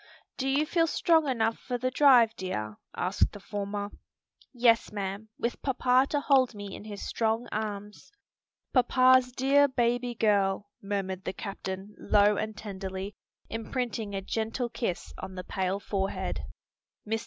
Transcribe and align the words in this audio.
"Do 0.35 0.47
you 0.47 0.65
feel 0.65 0.87
strong 0.87 1.29
enough 1.29 1.59
for 1.59 1.77
the 1.77 1.91
drive, 1.91 2.35
dear?" 2.35 2.77
asked 2.97 3.33
the 3.33 3.39
former. 3.39 3.91
"Yes, 4.51 4.91
ma'am; 4.91 5.29
with 5.37 5.61
papa 5.61 6.07
to 6.09 6.19
hold 6.21 6.55
me 6.55 6.73
in 6.75 6.85
his 6.85 7.05
strong 7.05 7.47
arms." 7.51 8.11
"Papa's 8.73 9.31
dear 9.31 9.67
baby 9.67 10.15
girl!" 10.15 10.71
murmured 10.81 11.23
the 11.23 11.33
captain 11.33 11.93
low 11.99 12.35
and 12.35 12.57
tenderly, 12.57 13.13
imprinting 13.47 14.15
a 14.15 14.23
gentle 14.23 14.69
kiss 14.69 15.13
on 15.19 15.35
the 15.35 15.43
pale 15.43 15.79
forehead. 15.79 16.45
Mr. 17.07 17.19